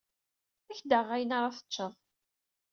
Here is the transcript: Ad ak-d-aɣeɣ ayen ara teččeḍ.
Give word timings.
Ad 0.69 0.69
ak-d-aɣeɣ 0.75 1.09
ayen 1.15 1.35
ara 1.37 1.55
teččeḍ. 1.57 1.93